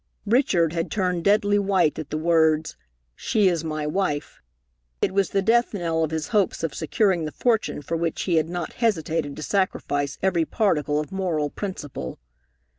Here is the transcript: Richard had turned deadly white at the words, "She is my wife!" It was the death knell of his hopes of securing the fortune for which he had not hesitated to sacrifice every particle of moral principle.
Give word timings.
Richard 0.25 0.73
had 0.73 0.89
turned 0.89 1.23
deadly 1.23 1.59
white 1.59 1.99
at 1.99 2.09
the 2.09 2.17
words, 2.17 2.75
"She 3.15 3.47
is 3.47 3.63
my 3.63 3.85
wife!" 3.85 4.41
It 4.99 5.11
was 5.13 5.29
the 5.29 5.43
death 5.43 5.75
knell 5.75 6.03
of 6.03 6.09
his 6.09 6.29
hopes 6.29 6.63
of 6.63 6.73
securing 6.73 7.25
the 7.25 7.31
fortune 7.31 7.83
for 7.83 7.95
which 7.95 8.23
he 8.23 8.37
had 8.37 8.49
not 8.49 8.73
hesitated 8.73 9.35
to 9.35 9.43
sacrifice 9.43 10.17
every 10.23 10.43
particle 10.43 10.99
of 10.99 11.11
moral 11.11 11.51
principle. 11.51 12.17